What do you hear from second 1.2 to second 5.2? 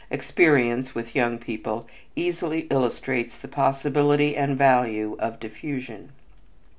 people, easily illustrates the possibility and value